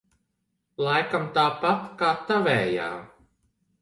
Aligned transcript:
Laikam 0.85 1.27
tāpat 1.37 1.85
kā 2.01 2.09
tavējā? 2.31 2.89